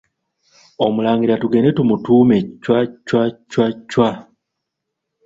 Omulangira 0.85 1.35
tugende 1.41 1.69
tumutuume 1.77 2.37
Chwa, 2.63 2.79
Chwa, 3.07 3.23
Chwa, 3.51 3.67
Chwa! 3.89 4.09